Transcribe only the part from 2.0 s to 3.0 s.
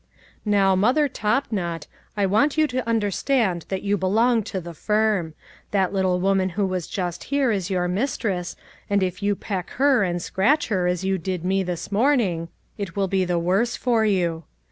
I want you to un